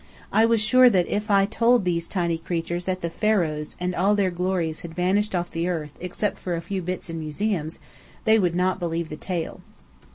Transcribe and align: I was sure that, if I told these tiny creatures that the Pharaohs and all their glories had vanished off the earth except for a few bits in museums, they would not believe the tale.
I 0.31 0.45
was 0.45 0.59
sure 0.61 0.89
that, 0.89 1.07
if 1.07 1.29
I 1.29 1.45
told 1.45 1.85
these 1.85 2.07
tiny 2.07 2.39
creatures 2.39 2.85
that 2.85 3.01
the 3.03 3.09
Pharaohs 3.11 3.75
and 3.79 3.93
all 3.93 4.15
their 4.15 4.31
glories 4.31 4.79
had 4.79 4.95
vanished 4.95 5.35
off 5.35 5.51
the 5.51 5.67
earth 5.67 5.93
except 5.99 6.39
for 6.39 6.55
a 6.55 6.59
few 6.61 6.81
bits 6.81 7.11
in 7.11 7.19
museums, 7.19 7.77
they 8.25 8.39
would 8.39 8.55
not 8.55 8.79
believe 8.79 9.09
the 9.09 9.15
tale. 9.15 9.61